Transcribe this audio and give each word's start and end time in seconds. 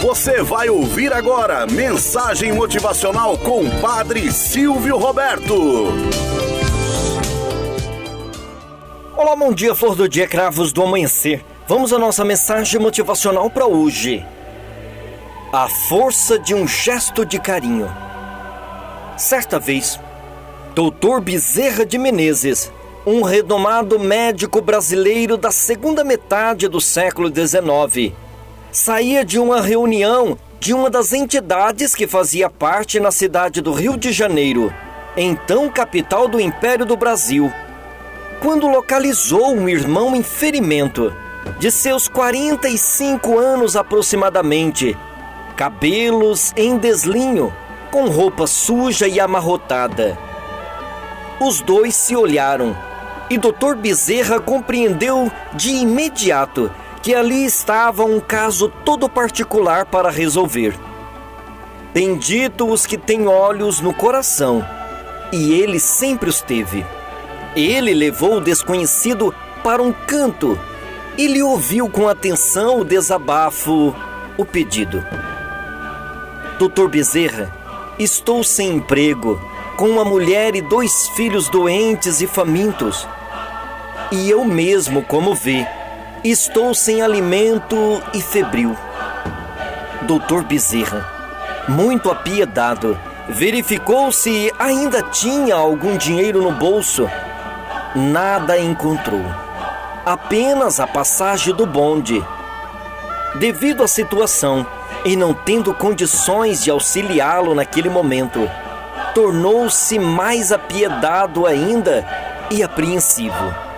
Você 0.00 0.42
vai 0.42 0.70
ouvir 0.70 1.12
agora 1.12 1.66
mensagem 1.66 2.52
motivacional 2.52 3.36
com 3.36 3.68
Padre 3.82 4.32
Silvio 4.32 4.96
Roberto. 4.96 5.88
Olá, 9.14 9.36
bom 9.36 9.52
dia, 9.52 9.74
flor 9.74 9.94
do 9.94 10.08
dia, 10.08 10.26
cravos 10.26 10.72
do 10.72 10.82
amanhecer. 10.82 11.44
Vamos 11.68 11.92
à 11.92 11.98
nossa 11.98 12.24
mensagem 12.24 12.80
motivacional 12.80 13.50
para 13.50 13.66
hoje. 13.66 14.24
A 15.52 15.68
força 15.68 16.38
de 16.38 16.54
um 16.54 16.66
gesto 16.66 17.26
de 17.26 17.38
carinho. 17.38 17.86
Certa 19.18 19.58
vez, 19.58 20.00
Doutor 20.74 21.20
Bezerra 21.20 21.84
de 21.84 21.98
Menezes, 21.98 22.72
um 23.04 23.20
renomado 23.20 23.98
médico 23.98 24.62
brasileiro 24.62 25.36
da 25.36 25.50
segunda 25.50 26.02
metade 26.02 26.68
do 26.68 26.80
século 26.80 27.28
XIX, 27.28 28.14
saía 28.72 29.24
de 29.24 29.38
uma 29.38 29.60
reunião 29.60 30.38
de 30.60 30.74
uma 30.74 30.90
das 30.90 31.12
entidades 31.12 31.94
que 31.94 32.06
fazia 32.06 32.50
parte 32.50 33.00
na 33.00 33.10
cidade 33.10 33.62
do 33.62 33.72
Rio 33.72 33.96
de 33.96 34.12
Janeiro, 34.12 34.72
então 35.16 35.70
capital 35.70 36.28
do 36.28 36.38
Império 36.38 36.84
do 36.84 36.96
Brasil, 36.96 37.50
quando 38.42 38.68
localizou 38.68 39.54
um 39.54 39.68
irmão 39.68 40.14
em 40.14 40.22
ferimento, 40.22 41.12
de 41.58 41.70
seus 41.70 42.08
45 42.08 43.38
anos 43.38 43.74
aproximadamente, 43.74 44.96
cabelos 45.56 46.52
em 46.56 46.76
deslinho, 46.76 47.52
com 47.90 48.08
roupa 48.08 48.46
suja 48.46 49.08
e 49.08 49.18
amarrotada. 49.18 50.16
Os 51.40 51.62
dois 51.62 51.94
se 51.94 52.14
olharam 52.14 52.76
e 53.30 53.38
Dr. 53.38 53.74
Bezerra 53.76 54.38
compreendeu 54.38 55.30
de 55.54 55.70
imediato 55.70 56.70
que 57.02 57.14
ali 57.14 57.44
estava 57.44 58.04
um 58.04 58.20
caso 58.20 58.68
todo 58.84 59.08
particular 59.08 59.86
para 59.86 60.10
resolver. 60.10 60.74
Bendito 61.92 62.68
os 62.70 62.86
que 62.86 62.98
têm 62.98 63.26
olhos 63.26 63.80
no 63.80 63.92
coração, 63.92 64.64
e 65.32 65.54
ele 65.54 65.80
sempre 65.80 66.28
os 66.28 66.40
teve. 66.40 66.84
Ele 67.56 67.94
levou 67.94 68.36
o 68.36 68.40
desconhecido 68.40 69.34
para 69.64 69.82
um 69.82 69.92
canto 69.92 70.58
e 71.18 71.26
lhe 71.26 71.42
ouviu 71.42 71.88
com 71.88 72.08
atenção 72.08 72.80
o 72.80 72.84
desabafo, 72.84 73.94
o 74.36 74.44
pedido. 74.44 75.04
Doutor 76.58 76.88
Bezerra, 76.88 77.52
estou 77.98 78.44
sem 78.44 78.76
emprego, 78.76 79.40
com 79.76 79.88
uma 79.88 80.04
mulher 80.04 80.54
e 80.54 80.60
dois 80.60 81.08
filhos 81.08 81.48
doentes 81.48 82.20
e 82.20 82.26
famintos. 82.26 83.08
E 84.12 84.30
eu 84.30 84.44
mesmo, 84.44 85.02
como 85.02 85.34
vê, 85.34 85.66
estou 86.22 86.74
sem 86.74 87.00
alimento 87.00 88.02
e 88.12 88.20
febril. 88.20 88.76
Doutor 90.02 90.44
Bezerra, 90.44 91.06
muito 91.68 92.10
apiedado, 92.10 92.98
verificou 93.28 94.12
se 94.12 94.52
ainda 94.58 95.02
tinha 95.02 95.54
algum 95.54 95.96
dinheiro 95.96 96.42
no 96.42 96.52
bolso. 96.52 97.08
Nada 97.94 98.58
encontrou. 98.58 99.24
Apenas 100.04 100.78
a 100.78 100.86
passagem 100.86 101.54
do 101.54 101.66
bonde. 101.66 102.22
Devido 103.36 103.82
à 103.82 103.88
situação 103.88 104.66
e 105.04 105.16
não 105.16 105.32
tendo 105.32 105.72
condições 105.72 106.62
de 106.62 106.70
auxiliá-lo 106.70 107.54
naquele 107.54 107.88
momento, 107.88 108.50
tornou-se 109.14 109.98
mais 109.98 110.52
apiedado 110.52 111.46
ainda 111.46 112.06
e 112.50 112.62
apreensivo 112.62 113.69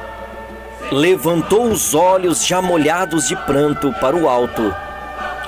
levantou 0.92 1.70
os 1.70 1.94
olhos 1.94 2.44
já 2.46 2.60
molhados 2.60 3.26
de 3.26 3.34
pranto 3.34 3.92
para 3.94 4.14
o 4.14 4.28
alto 4.28 4.74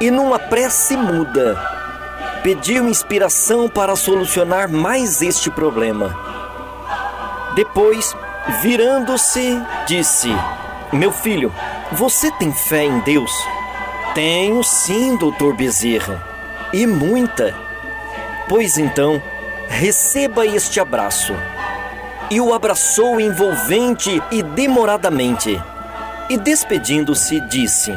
e, 0.00 0.10
numa 0.10 0.38
prece 0.38 0.96
muda, 0.96 1.54
pediu 2.42 2.88
inspiração 2.88 3.68
para 3.68 3.94
solucionar 3.94 4.70
mais 4.70 5.20
este 5.20 5.50
problema. 5.50 6.16
Depois, 7.54 8.16
virando-se, 8.62 9.60
disse: 9.86 10.30
Meu 10.90 11.12
filho, 11.12 11.52
você 11.92 12.30
tem 12.32 12.50
fé 12.50 12.84
em 12.84 12.98
Deus? 13.00 13.30
Tenho 14.14 14.62
sim, 14.64 15.16
doutor 15.16 15.54
Bezerra, 15.54 16.26
e 16.72 16.86
muita. 16.86 17.54
Pois 18.48 18.78
então, 18.78 19.22
receba 19.68 20.46
este 20.46 20.80
abraço 20.80 21.34
e 22.30 22.40
o 22.40 22.54
abraçou 22.54 23.20
envolvente 23.20 24.22
e 24.30 24.42
demoradamente. 24.42 25.62
E 26.28 26.36
despedindo-se, 26.36 27.40
disse: 27.40 27.96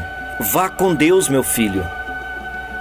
Vá 0.52 0.70
com 0.70 0.94
Deus, 0.94 1.30
meu 1.30 1.44
filho. 1.44 1.86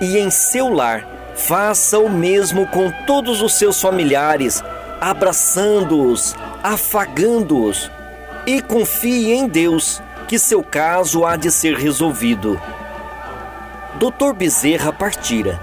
E 0.01 0.19
em 0.19 0.31
seu 0.31 0.69
lar, 0.69 1.07
faça 1.35 1.99
o 1.99 2.11
mesmo 2.11 2.67
com 2.67 2.91
todos 3.07 3.41
os 3.43 3.55
seus 3.55 3.81
familiares, 3.81 4.63
abraçando-os, 5.01 6.35
afagando-os. 6.63 7.91
E 8.47 8.61
confie 8.61 9.33
em 9.33 9.49
Deus, 9.49 10.03
que 10.29 10.39
seu 10.39 10.63
caso 10.63 11.25
há 11.25 11.37
de 11.37 11.51
ser 11.51 11.77
resolvido. 11.77 12.61
Doutor 13.95 14.35
Bezerra 14.35 14.93
partira. 14.93 15.61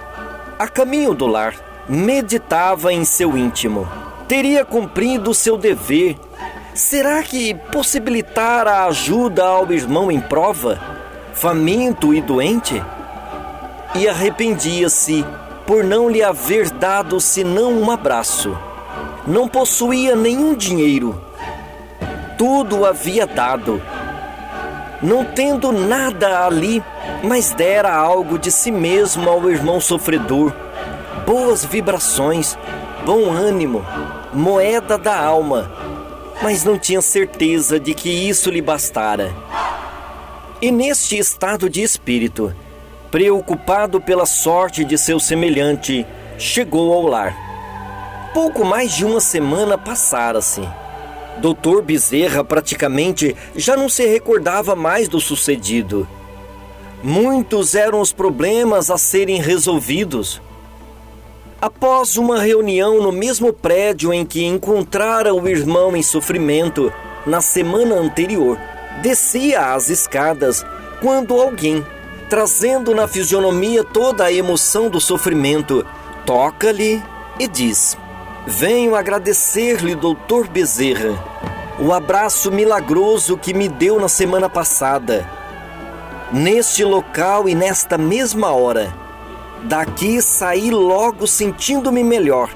A 0.57 0.67
caminho 0.67 1.13
do 1.13 1.27
lar, 1.27 1.53
meditava 1.87 2.91
em 2.93 3.03
seu 3.03 3.37
íntimo 3.37 4.02
teria 4.33 4.65
cumprido 4.65 5.31
seu 5.31 5.59
dever. 5.59 6.17
Será 6.73 7.21
que 7.21 7.53
possibilitar 7.53 8.67
a 8.67 8.85
ajuda 8.85 9.45
ao 9.45 9.71
irmão 9.71 10.11
em 10.11 10.19
prova, 10.19 10.81
faminto 11.33 12.15
e 12.15 12.19
doente? 12.19 12.83
E 13.93 14.09
arrependia-se 14.09 15.23
por 15.67 15.83
não 15.83 16.09
lhe 16.09 16.23
haver 16.23 16.71
dado 16.71 17.21
senão 17.21 17.73
um 17.73 17.91
abraço. 17.91 18.57
Não 19.27 19.47
possuía 19.47 20.15
nenhum 20.15 20.55
dinheiro. 20.55 21.21
Tudo 22.35 22.87
havia 22.87 23.27
dado. 23.27 23.79
Não 24.99 25.23
tendo 25.25 25.71
nada 25.71 26.43
ali, 26.43 26.83
mas 27.23 27.51
dera 27.51 27.93
algo 27.93 28.39
de 28.39 28.51
si 28.51 28.71
mesmo 28.71 29.29
ao 29.29 29.47
irmão 29.47 29.79
sofredor. 29.79 30.51
Boas 31.23 31.63
vibrações, 31.63 32.57
bom 33.05 33.29
ânimo, 33.31 33.85
moeda 34.33 34.97
da 34.97 35.17
alma, 35.17 35.71
mas 36.41 36.63
não 36.63 36.77
tinha 36.77 37.01
certeza 37.01 37.79
de 37.79 37.93
que 37.93 38.09
isso 38.09 38.49
lhe 38.49 38.61
bastara. 38.61 39.33
E 40.61 40.71
neste 40.71 41.17
estado 41.17 41.69
de 41.69 41.81
espírito, 41.81 42.55
preocupado 43.11 43.99
pela 43.99 44.25
sorte 44.25 44.85
de 44.85 44.97
seu 44.97 45.19
semelhante, 45.19 46.05
chegou 46.37 46.93
ao 46.93 47.03
lar. 47.03 47.35
Pouco 48.33 48.65
mais 48.65 48.93
de 48.93 49.05
uma 49.05 49.19
semana 49.19 49.77
passara-se. 49.77 50.61
Doutor 51.37 51.81
Bezerra 51.81 52.43
praticamente 52.43 53.35
já 53.55 53.75
não 53.75 53.89
se 53.89 54.05
recordava 54.05 54.75
mais 54.75 55.07
do 55.07 55.19
sucedido. 55.19 56.07
Muitos 57.03 57.75
eram 57.75 57.99
os 57.99 58.13
problemas 58.13 58.89
a 58.89 58.97
serem 58.97 59.41
resolvidos. 59.41 60.41
Após 61.63 62.17
uma 62.17 62.41
reunião 62.41 63.01
no 63.01 63.09
mesmo 63.09 63.53
prédio 63.53 64.13
em 64.13 64.25
que 64.25 64.43
encontrara 64.43 65.33
o 65.33 65.47
irmão 65.47 65.95
em 65.95 66.03
sofrimento 66.03 66.91
na 67.25 67.39
semana 67.39 67.95
anterior, 67.95 68.59
descia 69.01 69.73
as 69.73 69.87
escadas 69.87 70.65
quando 70.99 71.39
alguém, 71.39 71.81
trazendo 72.29 72.93
na 72.93 73.07
fisionomia 73.07 73.81
toda 73.81 74.25
a 74.25 74.33
emoção 74.33 74.89
do 74.89 74.99
sofrimento, 74.99 75.87
toca-lhe 76.25 77.01
e 77.39 77.47
diz: 77.47 77.97
Venho 78.45 78.93
agradecer-lhe, 78.93 79.95
doutor 79.95 80.49
Bezerra, 80.49 81.17
o 81.79 81.93
abraço 81.93 82.51
milagroso 82.51 83.37
que 83.37 83.53
me 83.53 83.69
deu 83.69 84.01
na 84.01 84.09
semana 84.09 84.49
passada. 84.49 85.25
Neste 86.29 86.83
local 86.83 87.47
e 87.47 87.55
nesta 87.55 87.97
mesma 87.97 88.51
hora, 88.51 89.02
Daqui 89.63 90.21
saí 90.21 90.69
logo 90.69 91.25
sentindo-me 91.25 92.03
melhor. 92.03 92.49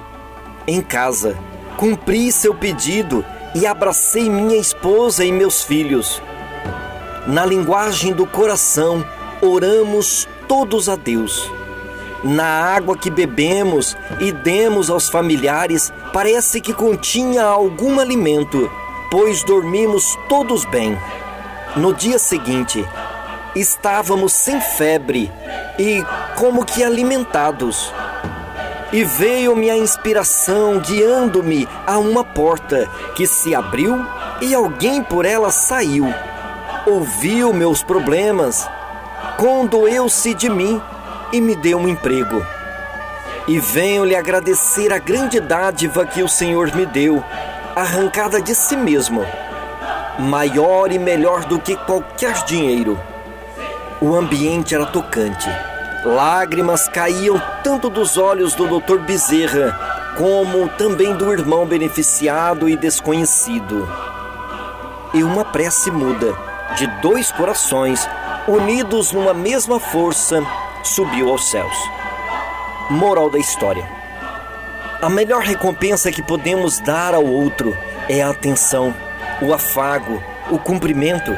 Em 0.67 0.81
casa, 0.81 1.37
cumpri 1.77 2.31
seu 2.31 2.53
pedido 2.53 3.23
e 3.55 3.65
abracei 3.65 4.29
minha 4.29 4.57
esposa 4.57 5.23
e 5.23 5.31
meus 5.31 5.63
filhos. 5.63 6.21
Na 7.25 7.45
linguagem 7.45 8.13
do 8.13 8.27
coração, 8.27 9.05
oramos 9.41 10.27
todos 10.49 10.89
a 10.89 10.97
Deus. 10.97 11.49
Na 12.23 12.45
água 12.45 12.97
que 12.97 13.09
bebemos 13.09 13.95
e 14.19 14.31
demos 14.31 14.89
aos 14.89 15.07
familiares, 15.07 15.93
parece 16.11 16.59
que 16.59 16.73
continha 16.73 17.43
algum 17.43 17.99
alimento, 17.99 18.69
pois 19.09 19.43
dormimos 19.43 20.17
todos 20.27 20.65
bem. 20.65 20.97
No 21.75 21.93
dia 21.93 22.19
seguinte, 22.19 22.85
estávamos 23.55 24.33
sem 24.33 24.59
febre 24.59 25.31
e 25.79 26.03
como 26.37 26.63
que 26.63 26.83
alimentados. 26.83 27.91
E 28.93 29.03
veio-me 29.03 29.69
a 29.69 29.75
inspiração 29.75 30.79
guiando-me 30.79 31.67
a 31.85 31.97
uma 31.97 32.23
porta 32.23 32.87
que 33.15 33.25
se 33.25 33.53
abriu 33.53 34.05
e 34.39 34.53
alguém 34.53 35.03
por 35.03 35.25
ela 35.25 35.49
saiu. 35.49 36.05
Ouviu 36.85 37.51
meus 37.51 37.83
problemas, 37.83 38.69
condoeu-se 39.37 40.33
de 40.35 40.47
mim 40.47 40.81
e 41.33 41.41
me 41.41 41.55
dê 41.55 41.75
um 41.75 41.87
emprego. 41.87 42.45
E 43.47 43.59
venho 43.59 44.05
lhe 44.05 44.15
agradecer 44.15 44.93
a 44.93 44.99
grande 44.99 45.39
dádiva 45.39 46.05
que 46.05 46.21
o 46.21 46.29
Senhor 46.29 46.73
me 46.75 46.85
deu, 46.85 47.21
arrancada 47.75 48.41
de 48.41 48.53
si 48.53 48.77
mesmo, 48.77 49.25
maior 50.19 50.91
e 50.91 50.99
melhor 50.99 51.45
do 51.45 51.59
que 51.59 51.75
qualquer 51.75 52.45
dinheiro. 52.45 52.97
O 53.99 54.15
ambiente 54.15 54.75
era 54.75 54.85
tocante. 54.85 55.49
Lágrimas 56.05 56.87
caíam 56.87 57.41
tanto 57.63 57.89
dos 57.89 58.17
olhos 58.17 58.53
do 58.53 58.79
Dr. 58.79 58.99
Bezerra 58.99 59.97
como 60.17 60.67
também 60.69 61.15
do 61.15 61.31
irmão 61.31 61.65
beneficiado 61.65 62.67
e 62.67 62.75
desconhecido. 62.75 63.87
E 65.13 65.23
uma 65.23 65.45
prece 65.45 65.91
muda, 65.91 66.35
de 66.75 66.87
dois 67.01 67.31
corações, 67.31 68.07
unidos 68.47 69.11
numa 69.11 69.33
mesma 69.33 69.79
força, 69.79 70.41
subiu 70.83 71.29
aos 71.29 71.49
céus. 71.49 71.75
Moral 72.89 73.29
da 73.29 73.37
história: 73.37 73.87
A 75.01 75.09
melhor 75.09 75.41
recompensa 75.41 76.11
que 76.11 76.23
podemos 76.23 76.79
dar 76.79 77.13
ao 77.13 77.25
outro 77.25 77.77
é 78.09 78.21
a 78.21 78.29
atenção, 78.29 78.93
o 79.41 79.53
afago, 79.53 80.21
o 80.49 80.57
cumprimento. 80.57 81.31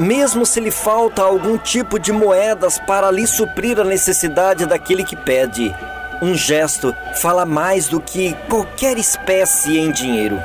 Mesmo 0.00 0.46
se 0.46 0.60
lhe 0.60 0.70
falta 0.70 1.20
algum 1.20 1.58
tipo 1.58 1.98
de 1.98 2.10
moedas 2.10 2.78
para 2.78 3.10
lhe 3.10 3.26
suprir 3.26 3.78
a 3.78 3.84
necessidade 3.84 4.64
daquele 4.64 5.04
que 5.04 5.14
pede, 5.14 5.76
um 6.22 6.34
gesto 6.34 6.96
fala 7.16 7.44
mais 7.44 7.86
do 7.86 8.00
que 8.00 8.34
qualquer 8.48 8.96
espécie 8.96 9.76
em 9.76 9.90
dinheiro. 9.90 10.40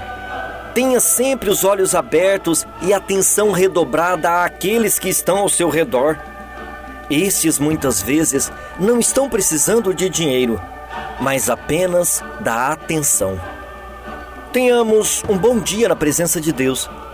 Tenha 0.74 1.00
sempre 1.00 1.50
os 1.50 1.64
olhos 1.64 1.96
abertos 1.96 2.68
e 2.82 2.94
atenção 2.94 3.54
redobrada 3.54 4.44
àqueles 4.44 5.00
que 5.00 5.08
estão 5.08 5.38
ao 5.38 5.48
seu 5.48 5.70
redor. 5.70 6.18
Estes 7.10 7.58
muitas 7.58 8.02
vezes 8.02 8.52
não 8.78 9.00
estão 9.00 9.30
precisando 9.30 9.94
de 9.94 10.10
dinheiro, 10.10 10.62
mas 11.22 11.50
apenas 11.50 12.22
da 12.42 12.74
atenção. 12.74 13.40
Tenhamos 14.52 15.24
um 15.30 15.38
bom 15.38 15.60
dia 15.60 15.88
na 15.88 15.96
presença 15.96 16.42
de 16.42 16.52
Deus 16.52 16.90